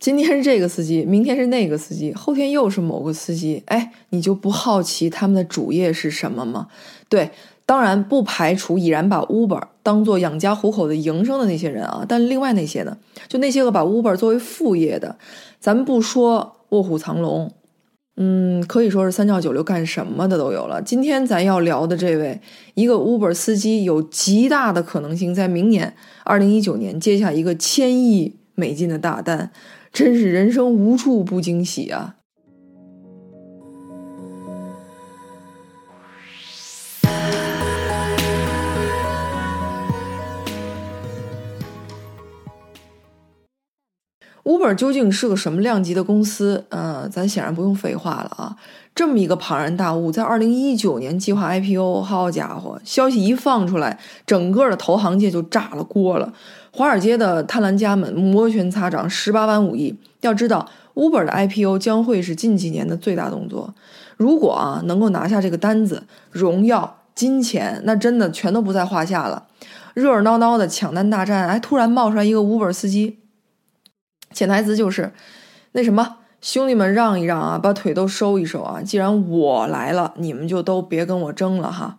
[0.00, 6.68] 今天是这个司机，明天是那个司机，后天又是某个司机，哎，你就不好奇他们的主业是什么吗？
[7.10, 7.30] 对，
[7.66, 12.96] 当然不排除已然把 Uber 当做养家糊口的营生的那些人啊，但另外那些呢，
[13.28, 15.18] 就那些个把 Uber 作为副业的，
[15.60, 17.52] 咱们不说卧虎藏龙，
[18.16, 20.80] 嗯，可以说是三教九流干什么的都有了。
[20.80, 22.40] 今天咱要聊的这位，
[22.72, 25.94] 一个 Uber 司机，有极大的可能性在明年
[26.24, 29.50] 二零一九年接下一个千亿美金的大单。
[29.92, 32.19] 真是人生无处不惊喜啊。
[44.60, 46.62] ！Uber 究竟是个什么量级的公司？
[46.68, 48.54] 呃，咱显然不用废话了啊！
[48.94, 56.30] 这么一个庞然大物，在二零一九年计划 IPO，好家伙，消息一放出来，整个的投行界就炸了锅了。
[56.72, 59.96] 华尔街的贪婪家们摩拳擦掌，十八般武艺。
[60.20, 63.72] 要知道，Uber 的 IPO 将会是近几年的最大动作。
[64.18, 69.44] 如果啊能够拿下这个单子，荣耀、金钱那真的全都不在话下了。
[69.94, 73.19] 热热闹闹的抢单大战，哎，突然冒出来一个 Uber 司机，
[74.32, 75.12] 潜台词就是
[75.72, 78.82] 那什么，兄弟们让一让啊，把腿都收一收啊。
[78.82, 81.98] 既然我来了，你们就都别跟我争了哈。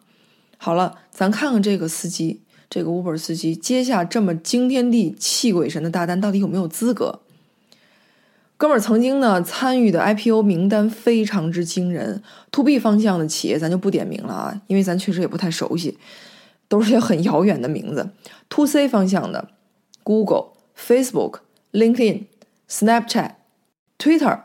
[0.58, 2.42] 好了，咱看看这个司机。
[2.70, 7.20] 这个 Uber 司机接下这么惊天地泣鬼神的大单，到底有没有资格？
[8.56, 15.98] 哥们儿曾经呢参与的 IPO 名单非常之惊人，To B 方向的企业咱就不点名了啊，因为咱确实也不太熟悉，
[16.70, 18.12] 都是些很遥远的名字。
[18.48, 19.50] To C 方向的
[20.04, 21.40] ，Google、Facebook、
[21.72, 22.26] LinkedIn、
[22.70, 23.32] Snapchat、
[23.98, 24.40] Twitter、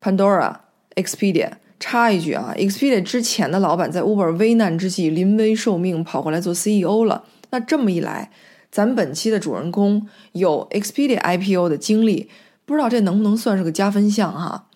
[0.00, 0.56] Pandora、
[0.94, 1.52] Expedia。
[1.80, 7.24] 插一句啊，Expedia 之前的老板在 Uber 危难之际临危受命，跑过来做 CEO 了。
[7.50, 8.30] 那这么一来，
[8.70, 12.30] 咱本期的主人公有 Expedia IPO 的经历，
[12.64, 14.68] 不知道这能不能算是个加分项哈？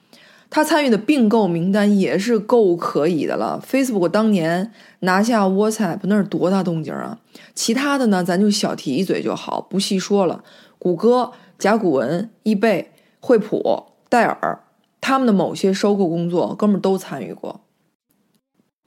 [0.51, 3.63] 他参与的并购名单也是够可以的了。
[3.67, 7.19] Facebook 当年拿下 WhatsApp 那是多大动静啊？
[7.55, 10.45] 其他的呢，咱就小提一嘴就好，不细说了。
[10.79, 14.61] 谷歌、甲骨文、易贝、惠普、戴尔，
[15.01, 17.61] 他们的某些收购工作，哥们儿都参与过。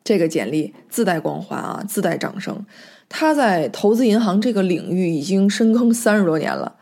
[0.04, 2.66] 这个简历自带光环啊，自带掌声。
[3.10, 6.78] 他在投资银行这个领域已经深耕三十多年了，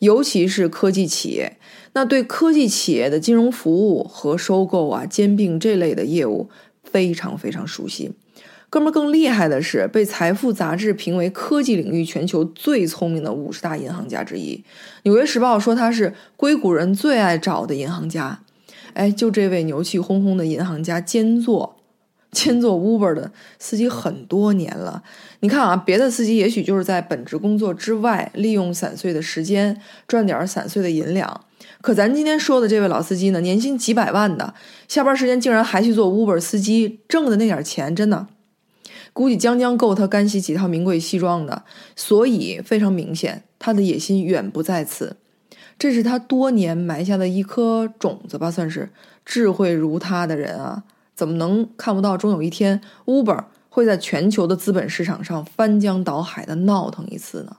[0.00, 1.56] 尤其是科技企业，
[1.92, 6.50] 那对科技企业的金融服务和收购啊、兼并这类的业务
[6.82, 8.10] 非常非常熟悉。
[8.70, 14.56] 哥们儿更厉害的是，被《财富》杂志评为科技领域全球最聪明的五十大银行家之一，
[15.04, 18.40] 《纽约时报》说他是硅谷人最爱找的银行家。
[18.94, 21.76] 哎，就这位牛气哄哄的银行家兼做。
[22.30, 25.02] 兼做 Uber 的司机很多年了，
[25.40, 31.40] 你看啊，别的司机也许就是在本职工作之外，利用散碎的时间赚点散碎的银两。
[31.80, 34.52] 可咱今天说的这位老司机呢，年薪几百万的，
[34.86, 38.26] 下班时间竟然还去做 Uber 司机，挣的那点钱真的，
[39.18, 41.64] 估计将将够他干洗几套名贵西装的。
[41.96, 45.16] 所以非常明显，他的野心远不在此，
[45.76, 48.90] 这是他多年埋下的一颗种子吧，算是
[49.24, 50.84] 智慧如他的人啊。
[51.16, 52.16] 怎么能看不到？
[52.16, 57.56] 终有一天，Uber 会在全球的资本市场上翻江倒海的闹腾一次呢？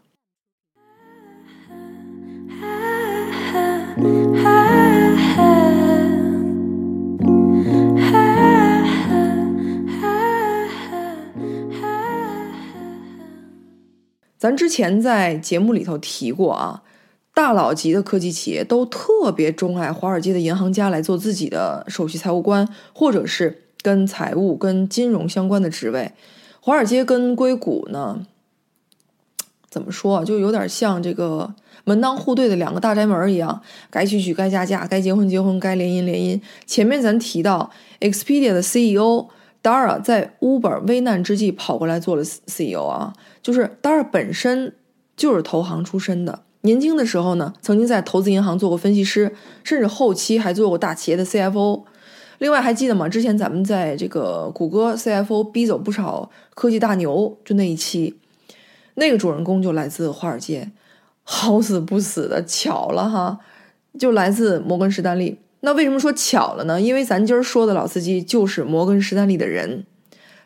[14.40, 16.82] 咱之前在节目里头提过啊。
[17.32, 26.12] 大佬级的科技企业都特别钟爱华尔街的银行家来做自己的首席财务官，或者是跟财务、跟金融相关的职位。
[26.60, 28.26] 华尔街跟硅谷呢，
[29.70, 30.26] 怎么说啊？
[30.26, 31.54] 就有点像这个
[31.86, 36.42] 门当户对的两个大宅门一样，该娶娶，该嫁嫁，该结婚结婚，该联姻联姻。
[36.66, 37.72] 前面咱提到
[38.02, 39.30] ，Expedia 的 CEO
[39.62, 44.74] Dara 在 Uber 危难之际跑过来做了 CEO 啊，就是 Dara 本身
[45.18, 46.44] 就是投行出身的。
[46.62, 49.34] 年轻的时候呢，曾经在投资银行做过分析师，
[49.64, 51.84] 甚至后期还做过大企业的 CFO。
[52.40, 53.10] 另外还记得吗？
[53.10, 58.18] 之前咱们在这个谷歌 CFO 逼走不少科技大牛，就那一期，
[58.96, 60.72] 那个主人公就来自华尔街，
[61.24, 63.40] 好死不死的巧了哈，
[64.00, 65.38] 就来自摩根士丹利。
[65.62, 66.80] 那为什么说巧了呢？
[66.80, 69.86] 因为咱今儿说的老司机就是摩根士丹利的人。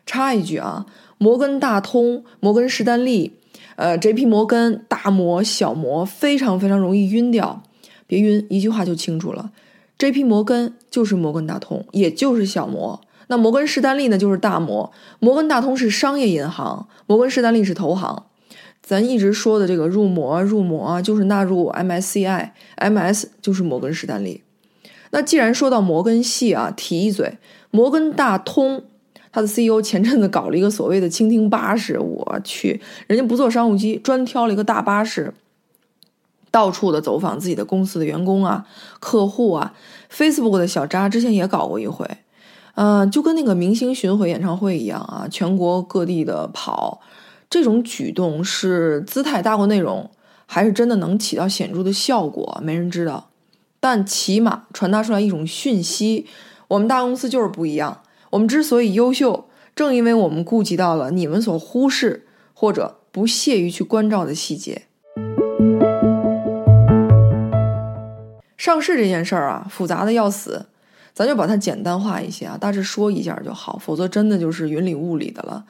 [0.06, 0.86] 插一句啊，
[1.18, 3.38] 摩根大通、摩根士丹利。
[3.76, 4.24] 呃，J.P.
[4.24, 7.64] 摩根大摩、小摩非常非常容易晕掉，
[8.06, 9.50] 别晕，一句话就清楚了。
[9.98, 10.22] J.P.
[10.22, 13.00] 摩根就是摩根大通，也就是小摩。
[13.26, 14.92] 那摩根士丹利呢，就是大摩。
[15.18, 18.26] 摩根大通是商业银行，摩根士丹利是投行。
[18.80, 24.43] 咱一直说的这个入摩入摩，就是纳入 MSCI，MS 就是摩根士丹利。
[25.14, 27.38] 那既然说到摩根系啊，提一嘴，
[27.70, 28.82] 摩根大通，
[29.30, 35.32] 他的 CEO 前阵子搞了一个所谓的倾听巴士，我去，人家不坐商务机，专挑了一个大巴士，
[36.50, 38.66] 到处的走访自己的公司的员工啊、
[38.98, 39.72] 客户啊。
[40.12, 42.04] Facebook 的小扎之前也搞过一回，
[42.74, 47.00] 嗯，就跟那个明星巡回演唱会一样啊，全国各地的跑。
[47.48, 50.10] 这种举动是姿态大过内容，
[50.46, 52.60] 还是真的能起到显著的效果？
[52.64, 53.28] 没人知道，
[53.84, 56.26] 但起码传达出来一种讯息：
[56.68, 58.00] 我们大公司就是不一样。
[58.30, 59.46] 我们之所以优秀，
[59.76, 64.84] 正因为我们顾及到了你们所忽视或者不屑于去关照的细节。
[68.56, 70.64] 上市这件事儿啊，复杂的要死，
[71.12, 75.66] 咱就把它简单化一些啊，大致说一下就好，否则真的就是云里雾里的了。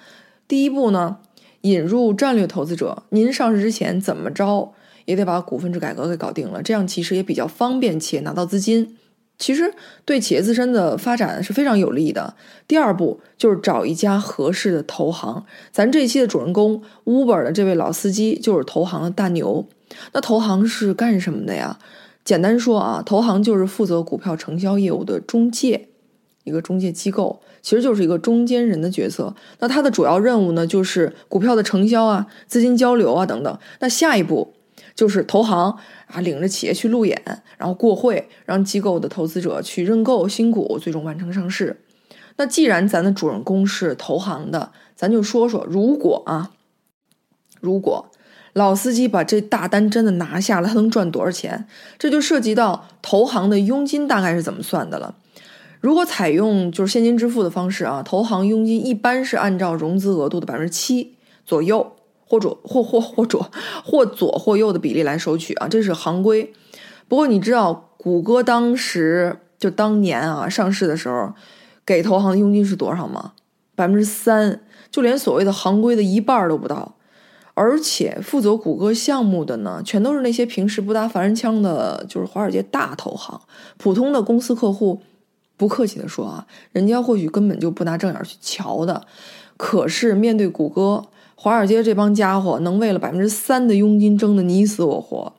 [0.46, 1.16] 第一步呢？
[1.62, 4.72] 引入战略投资者，您上市之前怎么着
[5.04, 8.96] 也得把股份制改革给搞定了，这样其实也比较方便企业拿到资金，
[9.38, 9.72] 其实
[10.04, 12.34] 对企业自身的发展是非常有利的。
[12.66, 19.66] 第二步就是找一家合适的投行，咱这一期的主人公 Uber 的这位老司机就是投行的大牛。
[20.12, 21.78] 那投行是干什么的呀？
[22.24, 25.88] 简单说啊，投行就是负责股票承销业务的中介。
[26.44, 33.58] 一个中介机构其实就是一个中间人的角色，那它的主要任务呢，就是股票的承销啊、资金交流啊等等。
[33.80, 34.52] 那下一步
[34.94, 35.76] 就是投行
[36.06, 37.20] 啊，领着企业去路演，
[37.58, 41.80] 然后过会，让机构的投资者去认购新股，最终完成上市。
[42.36, 46.50] 那既然咱的主人公是投行的，咱就说说，如果啊，
[47.60, 48.10] 如果
[48.52, 51.66] 老司机把这大单真的拿下了，他能赚多少钱？
[51.98, 55.16] 这就涉及到投行的佣金大概是怎么算的了。
[55.80, 61.93] 如果采用就是现金支付的方式啊，投行佣金一般是按照融资额度的百分之七左右，
[62.26, 63.50] 或者或或或者
[63.84, 66.52] 或左或右的比例来收取啊，这是行规。
[67.08, 71.32] 不过你知道谷歌当时就当年啊上市的时候，
[71.86, 73.32] 给投行的佣金是多少吗？
[73.74, 74.60] 百分之三，
[74.90, 76.94] 就连所谓的行规的一半都不到。
[77.54, 83.40] 而且负责谷歌项目的呢，全都是那些平时不搭凡人腔的，就是华尔街大投行，
[83.76, 85.00] 普通的公司客户。
[85.56, 89.06] 不客气的说啊，人家或许根本就不拿正眼去瞧的。
[89.56, 91.04] 可是面对谷歌、
[91.44, 95.30] 华尔街这帮家伙，能为了百分之三的佣金争得你死我活，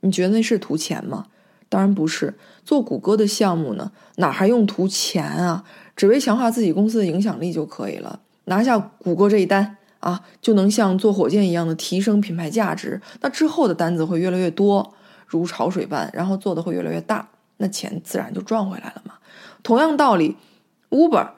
[0.00, 1.24] 你觉得那是图钱吗？
[1.70, 2.34] 当然不是。
[2.66, 5.64] 做谷歌的项目呢，哪还用图钱啊？
[5.96, 8.20] 只为强化自己公司的影响力就可以了。
[8.44, 13.00] 拿下谷歌这一单啊，就能像坐火箭一样的提升品牌价值。
[13.22, 14.92] 那之后的单子会越来越多，
[15.26, 17.26] 如潮水般，然后做的会越来越大，
[17.56, 19.14] 那钱自然就赚回来了嘛。
[19.62, 20.36] 同样道理
[20.90, 21.28] ，Uber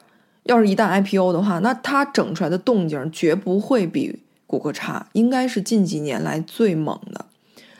[0.47, 7.27] 要是一旦 IPO 的话，那它整出来的动静绝不会比谷歌差，应该是近几年来最猛的。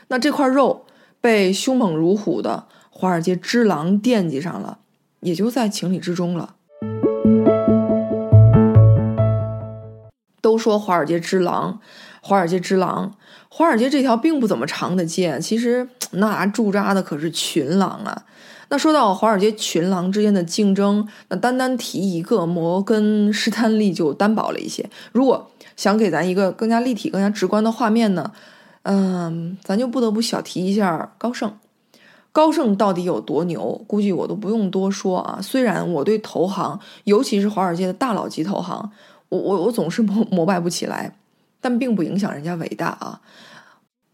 [0.09, 0.85] 那这块肉
[1.21, 4.79] 被凶猛如虎的华尔街之狼惦记上了，
[5.21, 6.57] 也就在情理之中了。
[10.41, 11.81] 都说华尔街之狼，
[12.21, 13.15] 华尔街之狼，
[13.49, 18.25] 华尔街这条并不怎么长的街，其实那驻扎的可是群狼啊。
[18.69, 24.89] 那说到华尔街群狼之间的竞争，那单单提一个摩根士丹利就单薄了一些。
[25.13, 28.33] 如果想给咱一个更加立体、更加直观的画面呢，
[28.83, 31.53] 嗯，咱就不得不小提一下高盛。
[32.33, 33.81] 高盛到底有多牛？
[33.87, 35.39] 估计我都不用多说啊。
[35.41, 38.91] 虽然我对投行，尤其是华尔街的大佬级投行，
[39.29, 41.15] 我我我总是膜膜拜不起来，
[41.61, 43.21] 但并不影响人家伟大啊。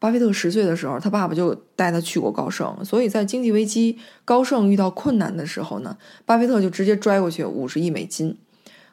[0.02, 8.36] 巴菲特十岁的时候，他爸爸就带他去过高盛，所以在经济危机、高盛遇到困难的时候呢，巴菲特就直接拽过去五十亿美金。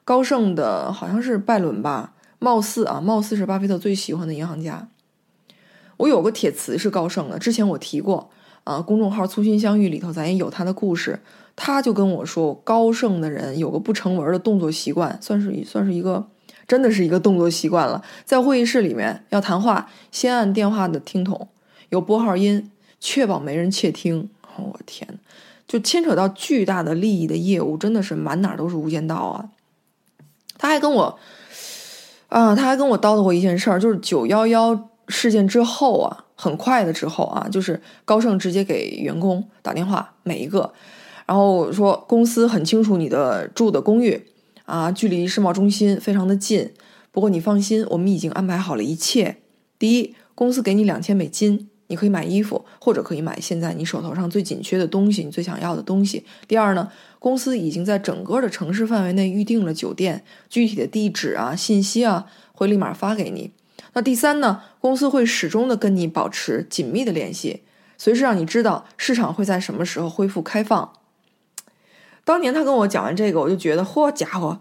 [0.05, 4.87] 高盛的好像是拜伦吧，貌似啊，貌似是巴菲特最喜欢的银行家。
[5.97, 8.29] 我有个铁瓷是高盛的，之前我提过
[8.63, 11.19] 啊，公众号“粗心相遇”里头咱也有他的故事。
[11.55, 16.27] 他就跟我说，高盛的人有个不成文的动作习惯，算是算是一个。
[16.69, 21.49] 真的是一个动作习惯了，在会议室里面要谈话，先按电话的听筒，
[21.89, 24.29] 有拨号音，确保没人窃听。
[24.55, 25.17] 我天，
[25.67, 29.49] 就牵扯到巨大的利益的业务，真的是满哪都是无间道啊！
[30.57, 31.17] 他还跟我，
[32.27, 40.71] 啊，他还跟我叨叨过一件事儿，就是九幺幺事件之后啊，很快的之后啊，就是高盛直接给员工打电话，每一个，
[41.25, 44.27] 然后说公司很清楚你的住的公寓。
[44.69, 46.71] 啊，距离世贸中心非常的近。
[47.11, 49.37] 不过你放心，我们已经安排好了一切。
[49.79, 56.23] 第一，公司给你两千美金，你可以买衣服，或者可以买现在你手头上最紧缺的东西，你最想要的东西。
[56.47, 63.51] 第二呢，公司已经在整个的城市范围内预定了酒店，具体的地址啊、信息啊会立马发给你。
[63.93, 67.63] 那第三呢，公司会始终的跟你保持紧密的联系，
[67.97, 70.93] 随时让你知道市场会在什么时候恢复开放。
[72.29, 74.59] 当年他跟我讲完这个，我就觉得，嚯家伙，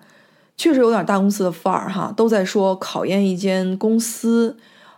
[0.57, 4.57] 确实有点大公司的范儿哈，都在说考验一间公司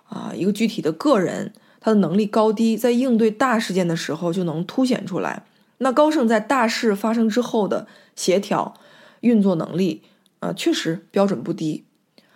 [0.08, 5.42] 啊，一个具体的个人他的能力高低，在应对大事件的时候就能凸显出来。
[5.78, 8.74] 那高盛在大事发生之后的协调
[9.22, 10.02] 运作能力，
[10.38, 11.82] 呃，确实标准不低。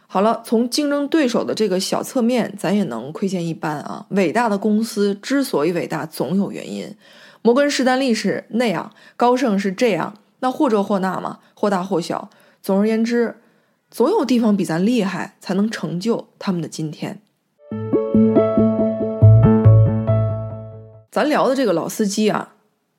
[0.08, 4.06] 好了，从竞争对手的这个小侧面，咱也能窥见一斑啊。
[4.08, 6.92] 伟大的公司之所以伟大，总有原因。
[7.42, 10.14] 摩根士丹利是那样，高盛是这样，
[10.44, 12.28] 那或这或那嘛，或大或小。
[12.60, 13.36] 总而言之，
[13.90, 17.22] 总有地方比咱厉害，才能成就他们的今天。
[21.10, 22.50] 咱聊的这个老司机啊。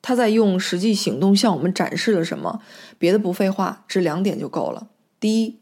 [0.02, 2.60] 他在用实际行动向我们展示了什么？
[2.98, 4.88] 别的不废话，这两点就够了。
[5.20, 5.60] 第一，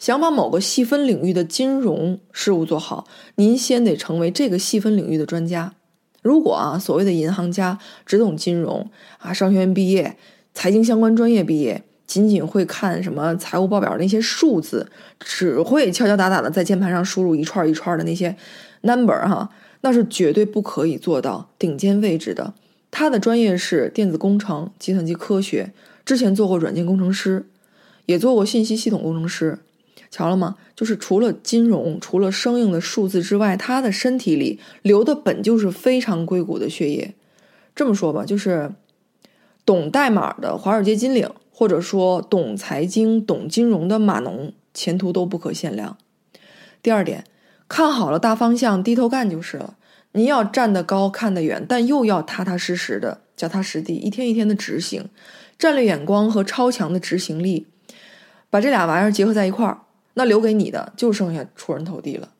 [0.00, 3.06] 想把某个细分领域的金融事务做好，
[3.36, 5.74] 您先得成为这个细分领域的专家。
[6.22, 10.16] 如果啊，所谓的银行家只懂金融啊，商学院毕业，
[10.54, 18.36] 财经相关专业毕业，仅仅会看什么财务报表那些数字，只会敲敲打打的在键盘上输入一串一串的那些
[18.82, 19.48] number 哈，
[19.82, 22.54] 那是绝对不可以做到顶尖位置的。
[22.90, 25.72] 他的专业是电子工程、计算机科学，
[26.04, 27.46] 之前做过软件工程师，
[28.06, 29.58] 也做过信息系统工程师。
[30.10, 30.56] 瞧了吗？
[30.74, 37.14] 就是除了金融、除了生硬的数字之外，他的身体里流的本就是非常硅谷的血液。
[37.76, 38.72] 这么说吧，就是
[39.70, 45.96] 懂代码的华尔街金领，或者说懂财经、懂金融的码农，前途都不可限量。
[46.82, 47.22] 第二点，
[47.68, 49.76] 看好了大方向，低头干就是了。
[50.10, 55.08] 你要站得高，看得远，但又要踏踏实实的、脚踏实地，一天一天的执行，
[55.56, 57.68] 战略眼光和超强的执行力，
[58.50, 59.82] 把这俩玩意儿结合在一块儿，
[60.14, 62.30] 那留给你的就剩下出人头地了。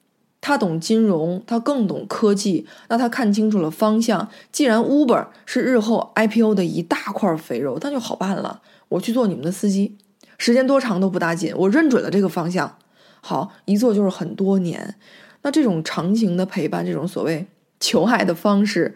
[0.40, 4.28] 他懂金融，他更懂科技，那他看清楚了方向。
[4.50, 8.62] 既然 Uber 是日后 IPO 的一大块肥肉，那就好办了。
[8.88, 9.97] 我去做你们的司机，
[10.38, 12.76] 时间多长都不打紧，我认准了这个方向，
[13.20, 14.97] 好一做就是很多年。
[15.42, 17.47] 那这种长情的陪伴，这种所谓。
[17.82, 18.94] 求爱的方式，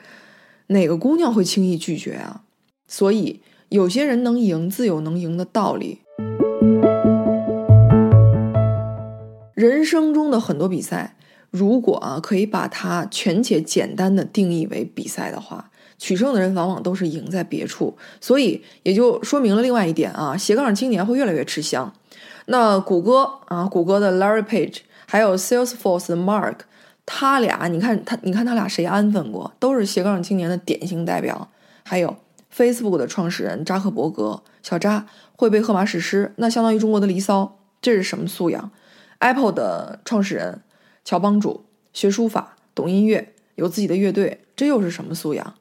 [0.66, 2.42] 哪个姑娘会轻易拒绝啊？
[2.86, 6.00] 所以有些人能赢，自有能赢的道理。
[9.54, 11.16] 人生中的很多比赛，
[11.56, 17.96] 如果啊可以把它全且简单的定义为比赛的话，取胜的人往往都是赢在别处。
[18.20, 21.92] 所以也就说明了另外一点啊，斜杠青年会越来越吃香。
[22.46, 26.56] 那谷歌啊，谷歌的 Larry Page，还有 Salesforce 的 Mark。
[27.06, 29.52] 他俩，你看他，你看他俩谁安分过？
[29.61, 31.49] 都是斜杠青年的典型代表。
[31.84, 32.16] 还有
[32.52, 35.06] Facebook 的创始人扎克伯格，小扎
[35.37, 37.42] 会背荷马史诗，那相当于中国的《离骚》，
[37.80, 38.73] 这是什么素养
[39.20, 40.61] ？Apple 的创始人
[41.04, 45.54] 乔帮主学书法，懂音乐，有自己的乐队，这又是什么素养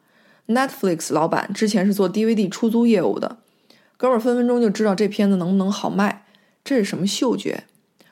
[0.48, 3.38] ？Netflix 老板之前是做 DVD 出租业务的，
[3.98, 6.26] 哥们儿分分钟就知道这片子能不能好卖，
[6.64, 7.66] 这是什么嗅觉？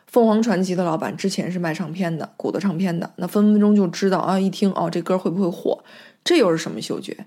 [0.07, 5.83] 凤凰传奇的老板之前是卖唱片的，鼓的唱片的，那分分钟就知道啊，一听哦，这歌会不会火？
[6.23, 7.25] 这又是什么嗅觉？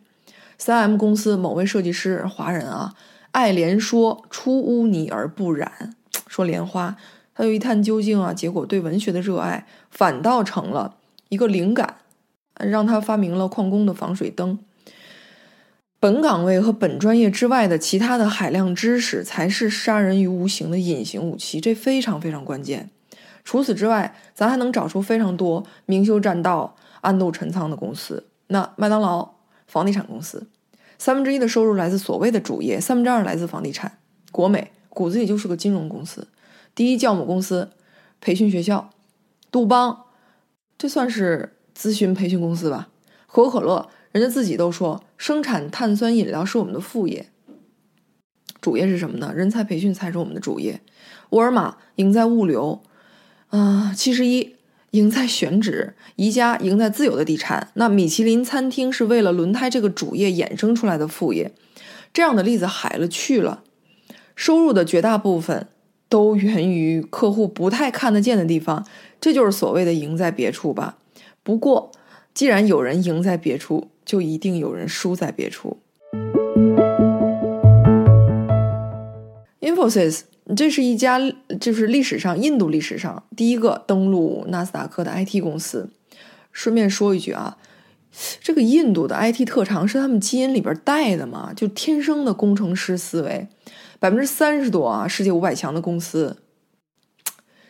[0.58, 2.94] 三 M 公司某位设计师，华人啊，
[3.32, 5.96] 爱莲说出污泥而不染，
[6.28, 6.96] 说莲花，
[7.34, 10.96] 他又一探究竟啊，结果对文学的热爱反倒成了
[11.28, 11.96] 一个灵感，
[12.60, 14.58] 让他发明了矿工的防水灯。
[15.98, 22.90] 本岗位和本专业之外的其他的海量知识，才是杀人于无形的隐形武器，这非常非常关键。
[23.42, 28.26] 除此之外，咱还能找出非常多明修栈道、暗度陈仓的公司。
[28.48, 29.30] 那麦当劳，
[29.66, 30.46] 房地产公司，
[30.98, 33.98] 三分之一的收入来自所谓的主业，三分之二来自房地产。
[34.30, 36.28] 国美骨子里就是个金融公司。
[36.74, 37.70] 第一教母公司，
[38.20, 38.90] 培训学校，
[39.50, 40.06] 杜邦，
[40.76, 42.88] 这算是咨询培训公司吧？
[43.26, 43.88] 可口可乐。
[44.12, 47.30] 人家自己都说，生产碳酸饮料是我们的副业，
[48.60, 49.32] 主业是什么呢？
[49.34, 50.80] 人才培训才是我们的主业。
[51.30, 52.80] 沃尔玛赢在物流，
[53.48, 54.54] 啊，七十一
[54.90, 57.72] 赢在选址，宜家赢在自有的地产。
[57.74, 61.52] 那米其林餐厅是为了轮胎这个主业衍生出来的副业，
[62.12, 63.64] 这样的例子海了去了。
[64.36, 65.66] 收入的绝大部分
[66.14, 68.86] 都源于客户不太看得见的地方，
[69.20, 70.96] 这就是所谓的赢在别处吧。
[71.42, 71.90] 不过，
[72.32, 75.78] 既然有人赢在别处，就一定有人输在别处。
[79.60, 80.20] Infosys，
[80.54, 81.18] 这是一家
[81.60, 85.90] 就是历史上印度历史上第一个登陆纳斯达克的 IT 公司。
[86.52, 87.58] 顺便说一句啊，
[88.40, 93.48] 这个印度的 IT 特长是他们基因里边带的嘛，就天生的工程师思维，
[94.04, 96.36] 百分之三十多啊，世界五百强的公司。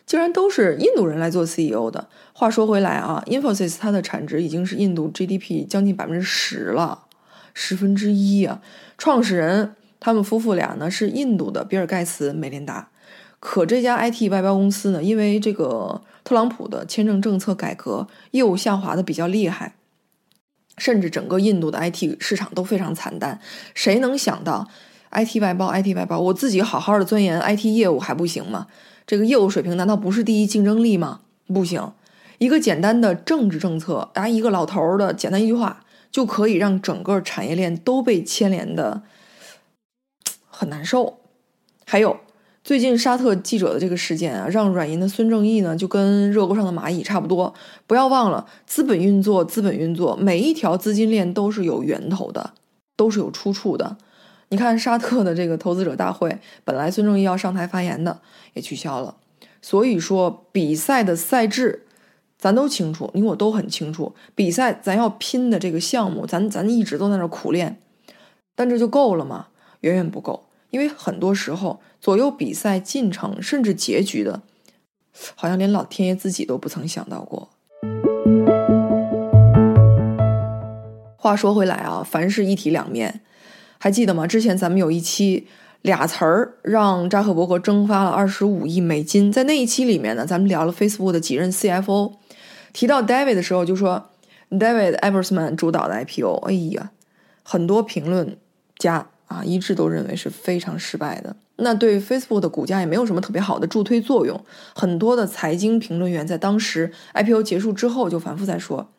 [0.05, 2.09] 竟然都是印度人来做 CEO 的。
[2.33, 7.05] 话说回来啊，Infosys 它的产值已经是印度 GDP 将近百分之十了，
[7.55, 8.61] 十分之一啊。
[8.99, 12.89] 创始人他们夫妇俩呢是印度的比尔盖茨、梅琳达。
[13.39, 19.77] 可这家 IT 外包公司呢，因为这个特朗普的签证政策改革，业务下滑的比较厉害，
[20.79, 23.41] 甚至整个印度的 IT 市场都非常惨淡。
[23.73, 24.69] 谁能想到
[25.15, 28.67] IT 外包，IT 外包，我自己好好的钻研 IT 业务还不行吗？
[29.07, 31.21] 这个业务水平难道不是第一竞争力吗？
[31.47, 31.93] 不行，
[32.39, 39.03] 一个简单的政治政策，啊，一个老头儿的简单一句话，就可以让整个产业链都被牵连的
[40.49, 41.19] 很难受。
[41.87, 42.19] 还有。
[42.65, 47.53] 最近沙特记者的这个事件啊，让软银的孙正义呢就跟热锅上的蚂蚁差不多。
[47.87, 52.55] 不要忘了，资本运作，资本运作，每一条资金链都是有源头的，
[52.97, 53.99] 都是有出处的。
[54.55, 58.21] 你看沙特的这个投资者大会，本来孙正义要上台发言的，
[58.53, 59.17] 也取消了。
[59.61, 61.87] 所以说，比赛的赛制，
[62.39, 64.15] 咱都清楚，你我都很清楚。
[64.37, 67.81] 比赛咱要拼的这个项目，咱咱一直都在那苦练，
[68.55, 69.49] 但这就够了吗？
[69.81, 70.45] 远远不够。
[70.71, 74.43] 因为很多时候，左右比赛进程甚至结局的，
[75.35, 77.49] 好像连老天爷自己都不曾想到过。
[81.17, 83.23] 话说回来啊，凡事一体两面，
[83.85, 84.27] 还记得吗？
[84.27, 85.47] 之前咱们有一期
[85.83, 92.15] 俩词儿让扎克伯格蒸发了二十五亿美金，在那一期里面呢，咱们聊了 Facebook 的几任 CFO，
[92.73, 94.09] 提到 David 的时候就说
[94.49, 96.93] David Ebersman 主导的 IPO，哎呀，
[97.43, 98.39] 很多评论
[98.79, 99.09] 家。
[99.27, 101.35] 啊，一致都认为是非常失败的。
[101.57, 104.39] 那对 Facebook 的股价也没有什么特别好的助推作用。
[104.75, 108.91] 很多的财经评论员在当时 IPO 结束之后就反复在说，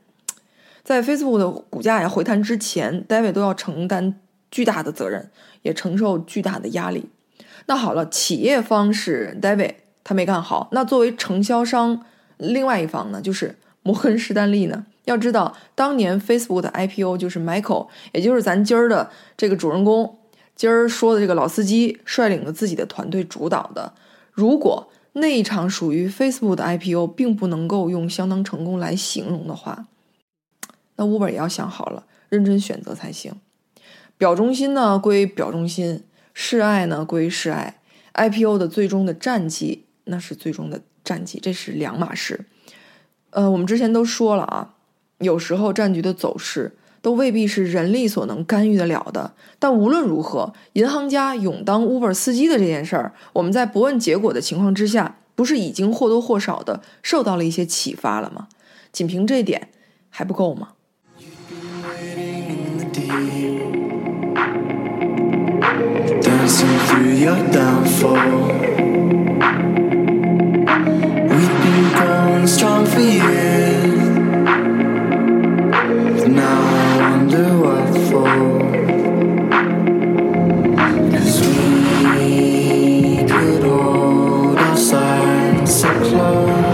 [0.84, 4.20] 在 Facebook 的股价呀回弹之前，David 都要承担
[4.52, 7.10] 巨大的责任，也承受巨大的压力。
[7.68, 10.70] 那好了，企业方是 David，他没干好。
[10.72, 12.06] 那作为承销商，
[12.38, 14.86] 另外一方呢，就是摩根士丹利呢？
[15.06, 20.18] 要知道，当年 Facebook 的 IPO 就是 Michael，也就是咱今儿的这个主人公。
[20.56, 23.93] 今儿说的这个老司机率领着自己的团队主导的，
[24.32, 29.86] 如果那一场属于 Facebook 的 IPO 并不能够用相当成功来形容的话，
[30.96, 33.34] 那 Uber 也要想好了，认真选择才行。
[34.17, 37.80] 表忠心呢归表忠心，示爱呢归示爱
[38.13, 42.45] ，IPO 的最终的战绩那是最终的战绩，这是两码事。
[43.32, 44.75] 呃，我们之前都说了啊，
[45.19, 46.78] 有时候战局的走势。
[47.01, 49.36] 都未必是人力所能干预得了的。
[49.60, 58.47] 但无论如何，银行家勇当 Uber 司机的这件事儿，我们在不问结果的情况之下，不是已经或多或少的受到了一些启发了吗？
[58.91, 59.69] 仅凭这点
[60.10, 60.69] 还不够吗
[66.65, 68.47] passing through your downfall.
[71.30, 73.99] We've been growing strong for years.
[76.28, 78.30] Now I wonder what for.
[81.12, 86.64] Cause we could hold our signs so close.